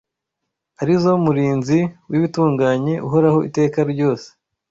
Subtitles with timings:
[0.81, 4.27] ari yo murinzi w’ibitunganye uhoraho iteka ryose